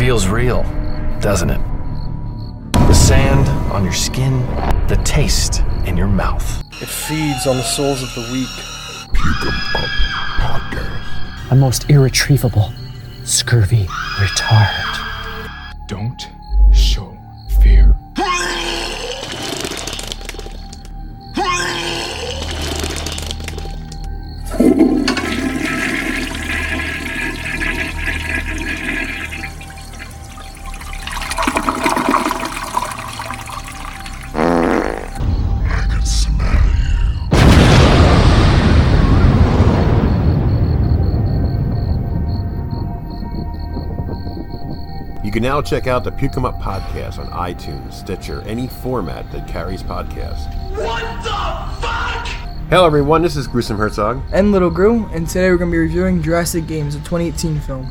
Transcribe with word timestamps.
feels 0.00 0.28
real, 0.28 0.62
doesn't 1.20 1.50
it? 1.50 1.60
The 2.72 2.94
sand 2.94 3.46
on 3.70 3.84
your 3.84 3.92
skin, 3.92 4.40
the 4.88 4.98
taste 5.04 5.62
in 5.84 5.94
your 5.94 6.06
mouth. 6.06 6.64
It 6.80 6.88
feeds 6.88 7.46
on 7.46 7.58
the 7.58 7.62
souls 7.62 8.02
of 8.02 8.08
the 8.14 8.22
weak. 8.32 8.48
A 11.50 11.54
most 11.54 11.90
irretrievable, 11.90 12.72
scurvy 13.24 13.84
retard. 14.16 14.89
Can 45.40 45.46
now 45.46 45.62
check 45.62 45.86
out 45.86 46.04
the 46.04 46.12
Puke 46.12 46.36
'em 46.36 46.44
Up 46.44 46.60
podcast 46.60 47.18
on 47.18 47.26
iTunes, 47.28 47.94
Stitcher, 47.94 48.42
any 48.42 48.68
format 48.68 49.24
that 49.32 49.48
carries 49.48 49.82
podcasts. 49.82 50.46
What 50.76 51.02
the 51.22 51.80
fuck? 51.80 52.26
Hello, 52.68 52.84
everyone. 52.84 53.22
This 53.22 53.36
is 53.36 53.46
Gruesome 53.46 53.78
Herzog. 53.78 54.20
and 54.32 54.52
Little 54.52 54.68
Gru, 54.68 55.06
and 55.14 55.26
today 55.26 55.48
we're 55.50 55.56
going 55.56 55.70
to 55.70 55.74
be 55.74 55.78
reviewing 55.78 56.22
Jurassic 56.22 56.66
Games, 56.66 56.94
a 56.94 56.98
2018 57.00 57.58
film. 57.58 57.86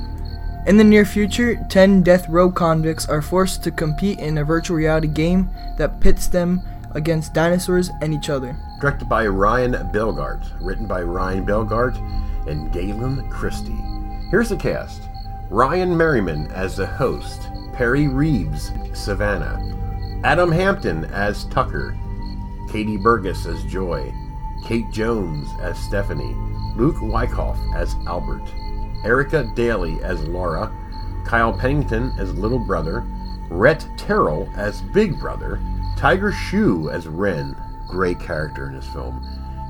In 0.67 0.77
the 0.77 0.83
near 0.83 1.05
future, 1.05 1.55
10 1.69 2.03
death 2.03 2.29
row 2.29 2.51
convicts 2.51 3.09
are 3.09 3.19
forced 3.19 3.63
to 3.63 3.71
compete 3.71 4.19
in 4.19 4.37
a 4.37 4.43
virtual 4.43 4.77
reality 4.77 5.07
game 5.07 5.49
that 5.79 5.99
pits 5.99 6.27
them 6.27 6.61
against 6.91 7.33
dinosaurs 7.33 7.89
and 8.03 8.13
each 8.13 8.29
other. 8.29 8.55
Directed 8.79 9.09
by 9.09 9.25
Ryan 9.25 9.73
Bellgardt. 9.91 10.43
Written 10.61 10.85
by 10.85 11.01
Ryan 11.01 11.47
Bellgardt 11.47 11.97
and 12.47 12.71
Galen 12.71 13.27
Christie. 13.31 13.83
Here's 14.29 14.49
the 14.49 14.55
cast 14.55 15.08
Ryan 15.51 15.97
Merriman 15.97 16.45
as 16.51 16.77
the 16.77 16.85
host, 16.85 17.49
Perry 17.73 18.07
Reeves, 18.07 18.71
Savannah, 18.93 19.59
Adam 20.23 20.51
Hampton 20.51 21.05
as 21.05 21.45
Tucker, 21.45 21.97
Katie 22.71 22.97
Burgess 22.97 23.47
as 23.47 23.63
Joy, 23.63 24.13
Kate 24.63 24.91
Jones 24.91 25.49
as 25.59 25.79
Stephanie, 25.79 26.35
Luke 26.75 27.01
Wyckoff 27.01 27.57
as 27.73 27.95
Albert, 28.05 28.43
Erica 29.03 29.51
Daly 29.55 29.99
as 30.03 30.23
Laura, 30.25 30.71
Kyle 31.25 31.57
Pennington 31.57 32.13
as 32.19 32.31
Little 32.35 32.59
Brother, 32.59 33.03
Rhett 33.49 33.87
Terrell 33.97 34.47
as 34.55 34.83
Big 34.93 35.19
Brother, 35.19 35.59
Tiger 35.97 36.31
Shu 36.31 36.91
as 36.91 37.07
Ren, 37.07 37.55
great 37.87 38.19
character 38.19 38.67
in 38.67 38.75
this 38.75 38.87
film, 38.89 39.25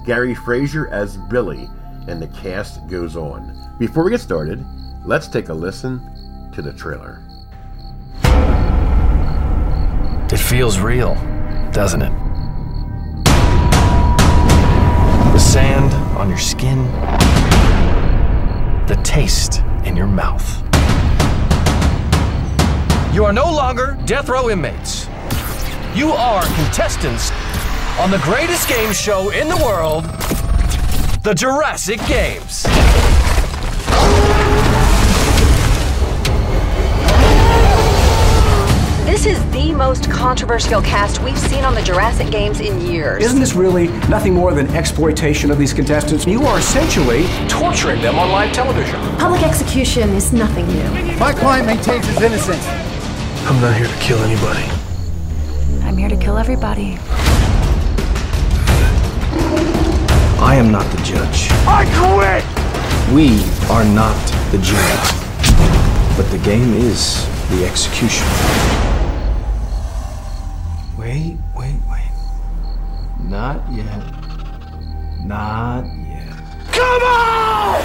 Gary 0.06 0.36
Frazier 0.36 0.90
as 0.90 1.16
Billy, 1.16 1.70
and 2.10 2.22
the 2.22 2.28
cast 2.28 2.86
goes 2.88 3.16
on. 3.16 3.56
Before 3.80 4.04
we 4.04 4.12
get 4.12 4.20
started, 4.20 4.66
let's 5.06 5.28
take 5.28 5.50
a 5.50 5.54
listen 5.54 6.50
to 6.54 6.62
the 6.62 6.74
trailer. 6.74 7.22
It 10.32 10.38
feels 10.38 10.80
real, 10.80 11.16
doesn't 11.72 12.02
it? 12.02 12.12
The 15.34 15.40
sand 15.40 15.94
on 16.18 16.30
your 16.30 16.38
skin, 16.38 16.86
the 18.88 19.00
taste 19.04 19.64
in 19.86 19.96
your 19.96 20.08
mouth. 20.08 20.64
You 23.14 23.26
are 23.26 23.34
no 23.34 23.46
longer 23.46 23.98
death 24.06 24.30
row 24.30 24.50
inmates. 24.50 25.08
You 25.96 26.12
are 26.12 26.44
contestants 26.56 27.32
on 28.00 28.12
the 28.12 28.20
greatest 28.20 28.70
game 28.70 28.94
show 28.94 29.32
in 29.32 29.50
the 29.50 29.58
world, 29.58 30.04
the 31.24 31.34
Jurassic 31.34 32.00
Games. 32.06 32.66
Most 39.90 40.12
controversial 40.12 40.84
cast 40.84 41.20
we've 41.24 41.40
seen 41.40 41.64
on 41.64 41.74
the 41.74 41.82
Jurassic 41.82 42.30
Games 42.30 42.60
in 42.60 42.80
years. 42.80 43.24
Isn't 43.24 43.40
this 43.40 43.56
really 43.56 43.88
nothing 44.08 44.36
more 44.36 44.54
than 44.54 44.68
exploitation 44.76 45.50
of 45.50 45.58
these 45.58 45.74
contestants? 45.74 46.28
You 46.28 46.44
are 46.44 46.60
essentially 46.60 47.26
torturing 47.48 48.00
them 48.00 48.20
on 48.20 48.30
live 48.30 48.54
television. 48.54 49.02
Public 49.18 49.42
execution 49.42 50.12
is 50.12 50.32
nothing 50.32 50.68
new. 50.68 51.18
My 51.18 51.34
client 51.34 51.66
maintains 51.66 52.06
his 52.06 52.22
innocence. 52.22 52.64
I'm 53.48 53.60
not 53.62 53.76
here 53.76 53.88
to 53.88 54.00
kill 54.00 54.20
anybody. 54.20 54.64
I'm 55.84 55.98
here 55.98 56.10
to 56.10 56.18
kill 56.18 56.38
everybody. 56.38 57.00
I 60.40 60.54
am 60.54 60.72
not 60.72 60.86
the 60.96 61.02
judge. 61.02 61.48
I 61.66 61.86
quit! 61.98 62.46
We 63.12 63.42
are 63.72 63.86
not 63.86 64.16
the 64.52 64.60
jury. 64.60 64.86
But 66.16 66.30
the 66.30 66.38
game 66.46 66.76
is 66.76 67.26
the 67.50 67.66
execution. 67.66 68.28
Not 73.40 73.72
yet. 73.72 74.04
Not 75.24 75.86
yet. 76.10 76.28
Come 76.74 77.04
on! 77.04 77.82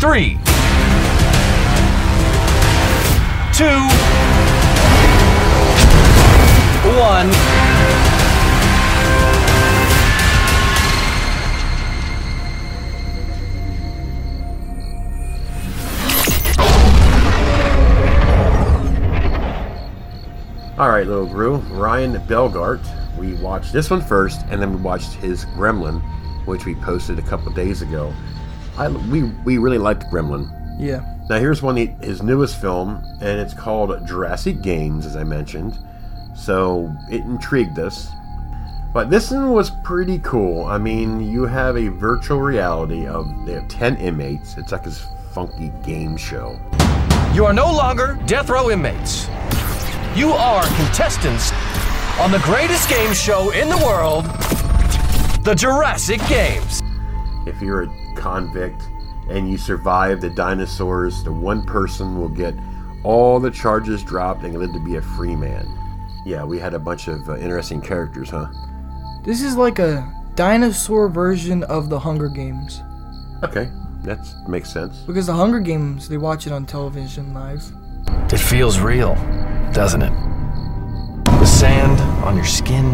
Three, 0.00 0.38
two, 3.52 3.80
one. 6.98 7.67
Little 21.18 21.34
Gru, 21.34 21.56
Ryan 21.76 22.12
Bellgardt. 22.28 23.18
We 23.18 23.34
watched 23.34 23.72
this 23.72 23.90
one 23.90 24.00
first, 24.00 24.42
and 24.50 24.62
then 24.62 24.76
we 24.76 24.80
watched 24.80 25.14
his 25.14 25.46
Gremlin, 25.46 26.00
which 26.46 26.64
we 26.64 26.76
posted 26.76 27.18
a 27.18 27.22
couple 27.22 27.52
days 27.52 27.82
ago. 27.82 28.14
I, 28.76 28.88
we, 28.88 29.24
we 29.44 29.58
really 29.58 29.78
liked 29.78 30.04
Gremlin. 30.12 30.48
Yeah. 30.78 31.16
Now 31.28 31.40
here's 31.40 31.60
one 31.60 31.76
of 31.76 31.88
his 32.00 32.22
newest 32.22 32.60
film, 32.60 33.02
and 33.20 33.40
it's 33.40 33.52
called 33.52 34.06
Jurassic 34.06 34.62
Games, 34.62 35.06
as 35.06 35.16
I 35.16 35.24
mentioned. 35.24 35.76
So 36.36 36.94
it 37.10 37.22
intrigued 37.22 37.80
us. 37.80 38.10
But 38.94 39.10
this 39.10 39.32
one 39.32 39.50
was 39.50 39.72
pretty 39.82 40.20
cool. 40.20 40.66
I 40.66 40.78
mean, 40.78 41.20
you 41.32 41.46
have 41.46 41.76
a 41.76 41.88
virtual 41.88 42.40
reality 42.40 43.08
of 43.08 43.26
they 43.44 43.54
have 43.54 43.66
ten 43.66 43.96
inmates. 43.96 44.56
It's 44.56 44.70
like 44.70 44.84
this 44.84 45.04
funky 45.32 45.72
game 45.84 46.16
show. 46.16 46.60
You 47.34 47.44
are 47.44 47.52
no 47.52 47.66
longer 47.66 48.20
death 48.26 48.48
row 48.50 48.70
inmates. 48.70 49.26
You 50.18 50.32
are 50.32 50.66
contestants 50.74 51.52
on 52.18 52.32
the 52.32 52.40
greatest 52.40 52.88
game 52.88 53.14
show 53.14 53.50
in 53.50 53.68
the 53.68 53.76
world, 53.76 54.24
the 55.44 55.54
Jurassic 55.54 56.20
Games. 56.26 56.82
If 57.46 57.62
you're 57.62 57.84
a 57.84 58.14
convict 58.16 58.82
and 59.30 59.48
you 59.48 59.56
survive 59.56 60.20
the 60.20 60.28
dinosaurs, 60.28 61.22
the 61.22 61.30
one 61.30 61.64
person 61.64 62.18
will 62.18 62.30
get 62.30 62.56
all 63.04 63.38
the 63.38 63.52
charges 63.52 64.02
dropped 64.02 64.42
and 64.42 64.58
live 64.58 64.72
to 64.72 64.80
be 64.80 64.96
a 64.96 65.02
free 65.02 65.36
man. 65.36 65.68
Yeah, 66.26 66.42
we 66.42 66.58
had 66.58 66.74
a 66.74 66.80
bunch 66.80 67.06
of 67.06 67.28
uh, 67.28 67.36
interesting 67.36 67.80
characters, 67.80 68.30
huh? 68.30 68.48
This 69.22 69.40
is 69.40 69.54
like 69.54 69.78
a 69.78 70.12
dinosaur 70.34 71.08
version 71.08 71.62
of 71.62 71.90
the 71.90 72.00
Hunger 72.00 72.28
Games. 72.28 72.82
Okay, 73.44 73.70
that 74.02 74.18
makes 74.48 74.68
sense. 74.72 74.98
Because 75.02 75.26
the 75.26 75.34
Hunger 75.34 75.60
Games, 75.60 76.08
they 76.08 76.18
watch 76.18 76.48
it 76.48 76.52
on 76.52 76.66
television 76.66 77.32
live. 77.32 77.62
It 78.32 78.38
feels 78.38 78.80
real, 78.80 79.14
doesn't 79.72 80.02
it? 80.02 80.12
The 81.24 81.46
sand 81.46 82.00
on 82.24 82.36
your 82.36 82.44
skin, 82.44 82.90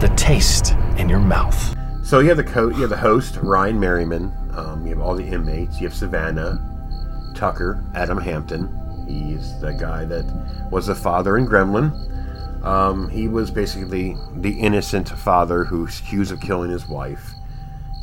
the 0.00 0.12
taste 0.16 0.74
in 0.96 1.08
your 1.08 1.18
mouth. 1.18 1.76
So 2.04 2.20
you 2.20 2.28
have 2.28 2.36
the 2.36 2.44
co- 2.44 2.70
you 2.70 2.82
have 2.82 2.90
the 2.90 2.96
host 2.96 3.36
Ryan 3.42 3.78
Merriman. 3.78 4.32
Um, 4.54 4.86
you 4.86 4.94
have 4.94 5.00
all 5.00 5.14
the 5.14 5.26
inmates. 5.26 5.80
You 5.80 5.88
have 5.88 5.96
Savannah, 5.96 6.58
Tucker, 7.34 7.84
Adam 7.94 8.18
Hampton. 8.18 8.68
He's 9.06 9.58
the 9.60 9.72
guy 9.72 10.04
that 10.04 10.24
was 10.70 10.86
the 10.86 10.94
father 10.94 11.38
in 11.38 11.46
Gremlin. 11.46 11.92
Um, 12.64 13.08
he 13.08 13.28
was 13.28 13.50
basically 13.50 14.16
the 14.36 14.58
innocent 14.58 15.08
father 15.08 15.64
who's 15.64 16.00
accused 16.00 16.32
of 16.32 16.40
killing 16.40 16.70
his 16.70 16.88
wife. 16.88 17.32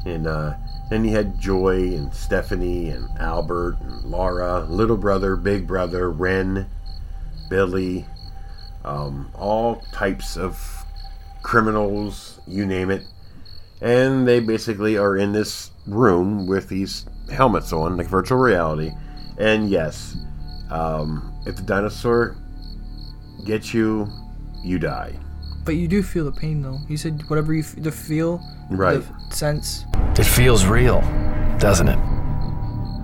And 0.06 0.28
uh, 0.28 0.54
then 0.89 1.04
you 1.04 1.12
had 1.12 1.39
Joy 1.39 1.95
and 1.95 2.13
Stephanie 2.13 2.89
and 2.89 3.10
Albert 3.18 3.78
and 3.81 4.04
Laura, 4.04 4.62
little 4.62 4.98
brother, 4.98 5.36
big 5.36 5.68
brother, 5.68 6.10
Ren, 6.10 6.68
Billy, 7.50 8.06
um, 8.86 9.30
all 9.36 9.84
types 9.92 10.38
of 10.38 10.58
criminals, 11.44 12.40
you 12.48 12.66
name 12.66 12.90
it. 12.92 13.04
And 13.82 14.28
they 14.28 14.40
basically 14.40 14.98
are 14.98 15.18
in 15.18 15.34
this 15.34 15.72
room 15.88 16.48
with 16.48 16.70
these 16.70 17.06
helmets 17.32 17.74
on, 17.74 17.98
like 17.98 18.08
virtual 18.08 18.38
reality, 18.38 18.92
And 19.38 19.70
yes, 19.70 20.16
um, 20.70 21.34
if 21.46 21.58
the 21.58 21.62
dinosaur 21.64 22.38
gets 23.46 23.74
you, 23.74 24.08
you 24.64 24.80
die. 24.80 25.14
But 25.66 25.76
you 25.76 25.88
do 25.88 26.02
feel 26.04 26.24
the 26.26 26.31
pain 26.31 26.62
though. 26.62 26.78
You 26.88 26.96
said 26.96 27.22
whatever 27.28 27.54
you 27.54 27.62
f- 27.64 27.76
the 27.78 27.92
feel, 27.92 28.40
Right. 28.70 29.04
the 29.30 29.36
sense. 29.36 29.86
It 30.18 30.24
feels 30.24 30.66
real, 30.66 31.02
doesn't 31.60 31.88
it? 31.90 32.00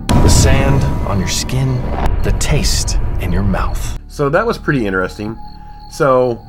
The 0.08 0.28
sand 0.28 0.82
on 1.08 1.18
your 1.18 1.28
skin, 1.28 1.74
the 2.22 2.34
taste 2.40 2.98
in 3.20 3.30
your 3.32 3.42
mouth. 3.42 3.98
So 4.08 4.28
that 4.30 4.46
was 4.46 4.56
pretty 4.58 4.86
interesting. 4.86 5.36
So, 5.92 6.42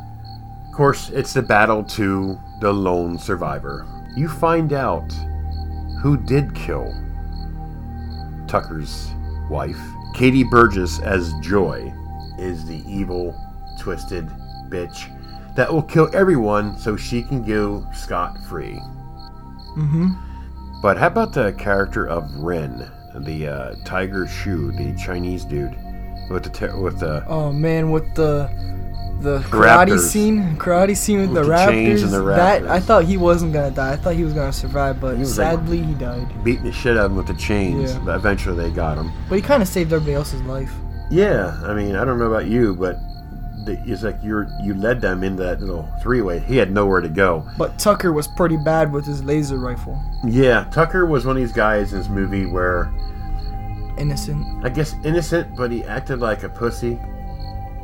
of 0.66 0.74
course, 0.74 1.10
it's 1.10 1.34
the 1.34 1.42
battle 1.42 1.84
to 1.84 2.40
the 2.62 2.72
lone 2.72 3.20
survivor. 3.20 3.86
You 4.16 4.30
find 4.30 4.72
out 4.72 5.12
who 6.02 6.16
did 6.16 6.56
kill 6.56 6.94
Tucker's 8.48 9.12
wife. 9.50 9.80
Katie 10.16 10.46
Burgess 10.46 11.00
as 11.02 11.34
Joy 11.42 11.94
is 12.40 12.66
the 12.66 12.84
evil, 12.88 13.36
twisted 13.82 14.28
bitch 14.70 15.10
that 15.56 15.72
will 15.72 15.84
kill 15.84 16.10
everyone 16.16 16.78
so 16.78 16.96
she 16.96 17.22
can 17.22 17.44
go 17.44 17.86
scot 17.94 18.38
free. 18.46 18.80
Mm-hmm. 19.76 20.12
But 20.82 20.98
how 20.98 21.08
about 21.08 21.34
the 21.34 21.52
character 21.54 22.08
of 22.08 22.34
Ren, 22.36 22.90
the 23.14 23.48
uh, 23.48 23.76
Tiger 23.84 24.26
Shu, 24.26 24.72
the 24.72 24.96
Chinese 24.96 25.44
dude 25.44 25.76
with 26.30 26.44
the 26.44 26.50
te- 26.50 26.80
with 26.80 27.00
the 27.00 27.26
Oh 27.28 27.52
man, 27.52 27.92
with 27.92 28.14
the 28.16 28.50
the 29.22 29.40
karate 29.40 29.88
Raptors. 29.90 30.00
scene, 30.10 30.58
karate 30.58 30.98
scene 30.98 31.20
with, 31.22 31.30
With 31.30 31.44
the, 31.44 31.44
the 31.44 31.50
raptors, 31.54 32.04
and 32.04 32.12
the 32.12 32.22
That. 32.24 32.68
I 32.68 32.80
thought 32.80 33.06
he 33.06 33.16
wasn't 33.18 33.54
gonna 33.54 33.72
die. 33.72 33.94
I 33.94 33.96
thought 33.96 34.16
he 34.16 34.24
was 34.24 34.34
gonna 34.34 34.52
survive, 34.54 35.00
but 35.00 35.18
like- 35.18 35.26
sadly 35.26 35.82
he 35.82 35.94
died. 35.94 36.28
beating 36.44 36.64
the 36.66 36.72
shit 36.72 36.98
out 36.98 37.06
of 37.06 37.12
him 37.12 37.18
with 37.18 37.28
the 37.28 37.34
chains. 37.36 37.94
Yeah. 37.94 38.00
But 38.04 38.16
eventually 38.16 38.56
they 38.58 38.72
got 38.76 38.98
him. 38.98 39.12
But 39.30 39.36
he 39.36 39.42
kind 39.42 39.62
of 39.62 39.68
saved 39.70 39.94
everybody 39.94 40.16
else's 40.16 40.42
life. 40.44 40.74
Yeah, 41.10 41.58
I 41.64 41.74
mean, 41.74 41.96
I 41.96 42.04
don't 42.06 42.18
know 42.20 42.26
about 42.26 42.48
you, 42.48 42.76
but 42.76 42.98
the, 43.66 43.80
it's 43.86 44.04
like 44.04 44.18
you're 44.22 44.48
you 44.62 44.74
led 44.74 45.00
them 45.00 45.24
into 45.24 45.42
that 45.44 45.62
little 45.62 45.88
three 46.02 46.22
way. 46.22 46.40
He 46.40 46.58
had 46.58 46.72
nowhere 46.72 47.00
to 47.00 47.08
go. 47.10 47.48
But 47.58 47.78
Tucker 47.80 48.12
was 48.12 48.28
pretty 48.28 48.58
bad 48.58 48.92
with 48.92 49.06
his 49.06 49.24
laser 49.24 49.58
rifle. 49.58 50.02
Yeah, 50.26 50.66
Tucker 50.72 51.06
was 51.06 51.26
one 51.26 51.38
of 51.38 51.42
these 51.42 51.54
guys 51.54 51.94
in 51.94 52.00
this 52.00 52.10
movie 52.10 52.46
where 52.46 52.92
Innocent, 53.98 54.66
I 54.66 54.70
guess 54.70 54.96
innocent, 55.04 55.56
but 55.56 55.72
he 55.72 55.84
acted 55.84 56.20
like 56.20 56.42
a 56.44 56.50
pussy 56.50 57.00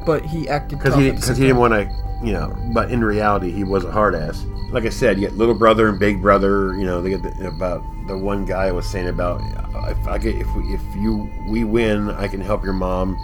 but 0.09 0.25
he 0.25 0.49
acted 0.49 0.79
because 0.79 0.95
he 0.95 1.11
because 1.11 1.37
he 1.37 1.43
didn't 1.43 1.57
want 1.57 1.71
to, 1.71 1.83
you 2.25 2.33
know. 2.33 2.51
But 2.73 2.89
in 2.89 3.03
reality, 3.03 3.51
he 3.51 3.63
was 3.63 3.85
a 3.85 3.91
hard 3.91 4.15
ass. 4.15 4.43
Like 4.71 4.85
I 4.85 4.89
said, 4.89 5.19
you 5.19 5.27
get 5.27 5.37
little 5.37 5.53
brother 5.53 5.87
and 5.87 5.99
big 5.99 6.19
brother. 6.19 6.75
You 6.75 6.85
know, 6.85 6.99
they 6.99 7.11
get 7.11 7.21
the, 7.21 7.47
about 7.47 7.83
the 8.07 8.17
one 8.17 8.43
guy 8.43 8.71
was 8.71 8.87
saying 8.87 9.07
about 9.07 9.39
if 9.87 10.07
I 10.07 10.17
get 10.17 10.33
if 10.33 10.47
we, 10.55 10.63
if 10.73 10.81
you 10.95 11.29
we 11.47 11.63
win, 11.63 12.09
I 12.09 12.27
can 12.27 12.41
help 12.41 12.63
your 12.63 12.73
mom, 12.73 13.17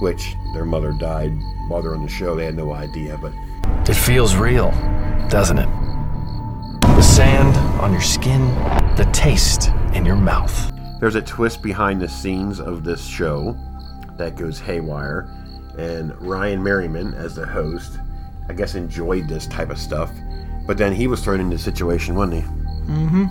which 0.00 0.34
their 0.54 0.64
mother 0.64 0.94
died 0.94 1.32
while 1.68 1.82
they're 1.82 1.94
on 1.94 2.02
the 2.02 2.08
show. 2.08 2.34
They 2.34 2.46
had 2.46 2.56
no 2.56 2.72
idea, 2.72 3.18
but 3.18 3.34
It 3.86 3.94
feels 3.94 4.34
real, 4.34 4.70
doesn't 5.28 5.58
it? 5.58 5.68
The 6.80 7.02
sand 7.02 7.54
on 7.78 7.92
your 7.92 8.00
skin, 8.00 8.40
the 8.96 9.06
taste 9.12 9.68
in 9.92 10.06
your 10.06 10.16
mouth. 10.16 10.72
there's 10.98 11.14
a 11.14 11.20
twist 11.20 11.60
behind 11.62 12.00
the 12.00 12.08
scenes 12.08 12.58
of 12.58 12.84
this 12.84 13.04
show 13.04 13.54
that 14.16 14.36
goes 14.36 14.58
haywire, 14.60 15.28
and 15.78 16.14
Ryan 16.20 16.62
Merriman, 16.62 17.14
as 17.14 17.34
the 17.34 17.46
host, 17.46 17.98
I 18.48 18.52
guess 18.52 18.74
enjoyed 18.74 19.28
this 19.28 19.46
type 19.46 19.70
of 19.70 19.78
stuff, 19.78 20.10
but 20.66 20.76
then 20.78 20.92
he 20.94 21.06
was 21.06 21.22
thrown 21.22 21.40
into 21.40 21.56
a 21.56 21.58
situation, 21.58 22.14
wasn't 22.14 22.42
he? 22.42 22.48
Mm-hmm. 22.90 23.26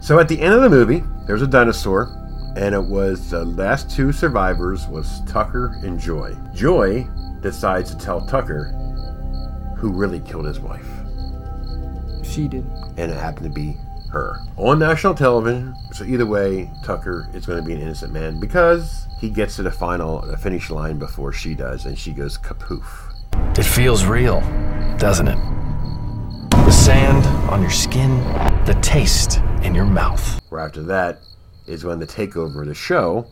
So 0.00 0.18
at 0.18 0.28
the 0.28 0.40
end 0.40 0.54
of 0.54 0.62
the 0.62 0.70
movie, 0.70 1.02
there's 1.26 1.42
a 1.42 1.46
dinosaur, 1.46 2.08
and 2.56 2.74
it 2.74 2.82
was 2.84 3.30
the 3.30 3.44
last 3.44 3.90
two 3.90 4.12
survivors 4.12 4.86
was 4.88 5.22
Tucker 5.26 5.78
and 5.82 5.98
Joy. 5.98 6.36
Joy 6.54 7.06
decides 7.40 7.90
to 7.94 7.98
tell 7.98 8.26
Tucker 8.26 8.64
who 9.76 9.90
really 9.90 10.20
killed 10.20 10.44
his 10.46 10.60
wife, 10.60 10.86
She 12.22 12.46
did. 12.48 12.64
and 12.96 13.10
it 13.10 13.16
happened 13.16 13.46
to 13.46 13.52
be 13.52 13.76
her 14.12 14.38
on 14.56 14.78
national 14.78 15.14
television. 15.14 15.74
So 15.92 16.04
either 16.04 16.26
way, 16.26 16.70
Tucker 16.84 17.28
is 17.34 17.46
going 17.46 17.60
to 17.60 17.66
be 17.66 17.72
an 17.72 17.80
innocent 17.80 18.12
man 18.12 18.38
because 18.38 19.06
he 19.18 19.30
gets 19.30 19.56
to 19.56 19.62
the 19.62 19.70
final, 19.70 20.20
the 20.20 20.36
finish 20.36 20.70
line 20.70 20.98
before 20.98 21.32
she 21.32 21.54
does, 21.54 21.86
and 21.86 21.98
she 21.98 22.12
goes 22.12 22.38
kapoof. 22.38 22.84
It 23.58 23.64
feels 23.64 24.04
real, 24.04 24.40
doesn't 24.98 25.28
it? 25.28 25.38
The 26.50 26.70
sand 26.70 27.24
on 27.50 27.60
your 27.60 27.70
skin, 27.70 28.18
the 28.64 28.78
taste 28.82 29.40
in 29.62 29.74
your 29.74 29.86
mouth. 29.86 30.40
Right 30.50 30.66
after 30.66 30.82
that 30.84 31.20
is 31.66 31.84
when 31.84 31.98
the 31.98 32.06
takeover 32.06 32.62
of 32.62 32.68
the 32.68 32.74
show, 32.74 33.26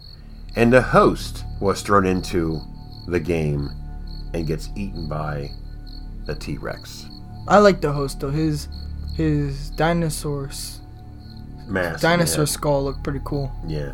and 0.56 0.72
the 0.72 0.82
host 0.82 1.44
was 1.60 1.82
thrown 1.82 2.06
into 2.06 2.60
the 3.06 3.20
game 3.20 3.70
and 4.34 4.46
gets 4.46 4.70
eaten 4.76 5.08
by 5.08 5.50
the 6.26 6.34
T 6.34 6.56
Rex. 6.56 7.06
I 7.48 7.58
like 7.58 7.80
the 7.80 7.92
host 7.92 8.20
though. 8.20 8.30
His 8.30 8.68
his 9.16 9.70
dinosaurs 9.70 10.80
Mask. 11.66 12.00
dinosaur 12.00 12.42
yeah. 12.42 12.46
skull 12.46 12.84
looked 12.84 13.02
pretty 13.04 13.20
cool. 13.24 13.50
Yeah. 13.66 13.92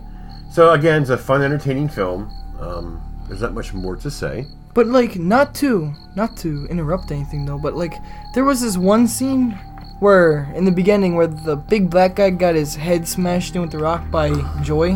So 0.51 0.73
again, 0.73 1.03
it's 1.03 1.11
a 1.11 1.19
fun, 1.19 1.43
entertaining 1.43 1.89
film. 1.89 2.31
Um, 2.61 3.03
there's 3.29 3.43
not 3.43 3.53
much 3.55 3.75
more 3.75 3.97
to 3.97 4.11
say. 4.11 4.47
But 4.75 4.87
like 4.87 5.17
not 5.17 5.55
to 5.57 5.93
not 6.17 6.37
to 6.39 6.67
interrupt 6.71 7.11
anything 7.11 7.45
though, 7.47 7.59
but 7.59 7.75
like 7.75 7.95
there 8.35 8.45
was 8.45 8.61
this 8.61 8.77
one 8.77 9.09
scene 9.09 9.53
where 10.01 10.53
in 10.55 10.65
the 10.67 10.71
beginning 10.71 11.15
where 11.17 11.27
the 11.27 11.57
big 11.57 11.89
black 11.91 12.17
guy 12.17 12.31
got 12.31 12.55
his 12.55 12.75
head 12.77 13.09
smashed 13.09 13.55
in 13.57 13.63
with 13.63 13.71
the 13.71 13.79
rock 13.79 14.11
by 14.11 14.31
Joy. 14.63 14.93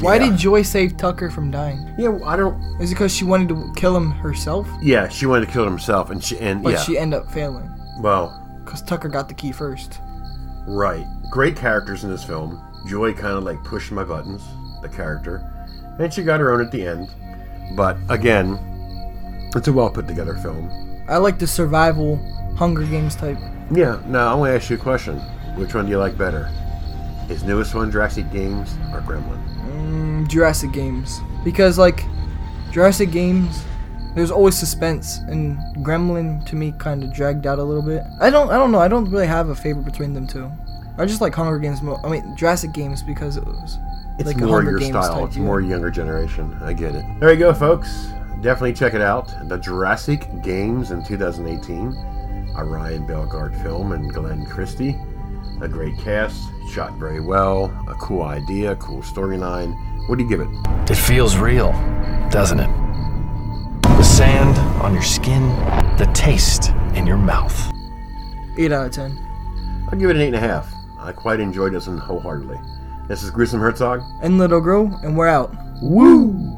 Why 0.00 0.16
Yeah. 0.16 0.28
did 0.30 0.36
Joy 0.38 0.60
save 0.62 0.98
Tucker 0.98 1.30
from 1.30 1.50
dying? 1.50 1.94
Yeah, 1.98 2.18
I 2.26 2.36
don't. 2.36 2.62
Is 2.78 2.90
it 2.92 2.94
because 2.96 3.14
she 3.14 3.24
wanted 3.24 3.48
to 3.48 3.72
kill 3.76 3.96
him 3.96 4.10
herself? 4.12 4.68
Yeah, 4.82 5.08
she 5.08 5.24
wanted 5.24 5.46
to 5.46 5.52
kill 5.52 5.64
him 5.64 5.70
himself, 5.70 6.10
and 6.10 6.22
she 6.22 6.38
and 6.38 6.62
But 6.62 6.74
yeah. 6.74 6.80
she 6.80 6.98
ended 6.98 7.20
up 7.20 7.32
failing. 7.32 7.70
well, 8.02 8.45
Because 8.66 8.82
Tucker 8.82 9.08
got 9.08 9.28
the 9.28 9.34
key 9.34 9.52
first. 9.52 10.00
Right. 10.66 11.06
Great 11.30 11.56
characters 11.56 12.02
in 12.02 12.10
this 12.10 12.24
film. 12.24 12.60
Joy 12.88 13.14
kind 13.14 13.38
of 13.38 13.44
like 13.44 13.62
pushed 13.62 13.92
my 13.92 14.02
buttons, 14.02 14.42
the 14.82 14.88
character. 14.88 15.48
And 16.00 16.12
she 16.12 16.22
got 16.22 16.40
her 16.40 16.52
own 16.52 16.60
at 16.60 16.72
the 16.72 16.84
end. 16.84 17.08
But 17.76 17.96
again, 18.08 18.58
it's 19.54 19.68
a 19.68 19.72
well 19.72 19.88
put 19.88 20.08
together 20.08 20.34
film. 20.34 21.04
I 21.08 21.16
like 21.16 21.38
the 21.38 21.46
survival 21.46 22.16
Hunger 22.56 22.84
Games 22.84 23.14
type. 23.14 23.38
Yeah, 23.70 24.02
now 24.06 24.32
I 24.32 24.34
want 24.34 24.50
to 24.50 24.56
ask 24.56 24.68
you 24.68 24.76
a 24.76 24.80
question. 24.80 25.18
Which 25.56 25.74
one 25.74 25.86
do 25.86 25.92
you 25.92 25.98
like 25.98 26.18
better? 26.18 26.50
Is 27.28 27.44
newest 27.44 27.74
one 27.74 27.90
Jurassic 27.90 28.30
Games 28.32 28.74
or 28.92 29.00
Gremlin? 29.00 29.42
Mm, 29.64 30.28
Jurassic 30.28 30.72
Games. 30.72 31.20
Because 31.44 31.78
like 31.78 32.04
Jurassic 32.72 33.10
Games, 33.10 33.64
there's 34.16 34.32
always 34.32 34.56
suspense, 34.58 35.18
and 35.28 35.56
Gremlin 35.86 36.44
to 36.46 36.56
me 36.56 36.72
kind 36.78 37.04
of 37.04 37.12
dragged 37.12 37.46
out 37.46 37.58
a 37.60 37.62
little 37.62 37.82
bit. 37.82 38.02
I 38.20 38.30
don't, 38.30 38.50
I 38.50 38.56
don't 38.56 38.72
know. 38.72 38.78
I 38.80 38.88
don't 38.88 39.08
really 39.10 39.26
have 39.28 39.50
a 39.50 39.54
favorite 39.54 39.84
between 39.84 40.12
them 40.14 40.26
two. 40.26 40.50
I 40.98 41.04
just 41.06 41.20
like 41.20 41.34
Hunger 41.34 41.58
Games. 41.58 41.82
Mo- 41.82 42.00
I 42.02 42.08
mean 42.08 42.34
Jurassic 42.36 42.72
Games 42.72 43.02
because 43.02 43.36
it 43.36 43.44
was 43.44 43.78
It's 44.18 44.26
like 44.26 44.38
more 44.38 44.62
your 44.62 44.78
Games 44.78 44.92
style. 44.92 45.12
type 45.14 45.24
It's 45.26 45.34
deal. 45.36 45.44
more 45.44 45.60
younger 45.60 45.90
generation. 45.90 46.56
I 46.62 46.72
get 46.72 46.94
it. 46.94 47.04
There 47.20 47.30
you 47.32 47.38
go, 47.38 47.52
folks. 47.54 48.08
Definitely 48.40 48.72
check 48.72 48.94
it 48.94 49.02
out. 49.02 49.30
The 49.48 49.58
Jurassic 49.58 50.26
Games 50.42 50.90
in 50.90 51.04
2018. 51.04 51.92
A 52.56 52.64
Ryan 52.64 53.06
Bellgardt 53.06 53.62
film 53.62 53.92
and 53.92 54.10
Glenn 54.12 54.46
Christie. 54.46 54.96
A 55.60 55.68
great 55.68 55.98
cast. 55.98 56.40
Shot 56.72 56.94
very 56.94 57.20
well. 57.20 57.66
A 57.88 57.94
cool 57.94 58.22
idea. 58.22 58.74
Cool 58.76 59.02
storyline. 59.02 59.74
What 60.08 60.16
do 60.16 60.24
you 60.24 60.30
give 60.30 60.40
it? 60.40 60.48
It 60.90 60.94
feels 60.96 61.36
real, 61.36 61.72
doesn't 62.30 62.60
it? 62.60 62.70
The 64.16 64.22
sand 64.22 64.56
on 64.82 64.94
your 64.94 65.02
skin, 65.02 65.46
the 65.98 66.10
taste 66.14 66.70
in 66.94 67.06
your 67.06 67.18
mouth. 67.18 67.70
eight 68.56 68.72
out 68.72 68.86
of 68.86 68.92
ten. 68.92 69.18
I'll 69.92 69.98
give 69.98 70.08
it 70.08 70.16
an 70.16 70.22
eight 70.22 70.28
and 70.28 70.36
a 70.36 70.40
half. 70.40 70.72
I 70.98 71.12
quite 71.12 71.38
enjoyed 71.38 71.74
this 71.74 71.86
one 71.86 71.98
wholeheartedly. 71.98 72.58
This 73.08 73.22
is 73.22 73.30
Gruesome 73.30 73.60
Herzog. 73.60 74.00
And 74.22 74.38
Little 74.38 74.62
Girl, 74.62 74.86
and 75.02 75.18
we're 75.18 75.28
out. 75.28 75.54
Woo! 75.82 76.56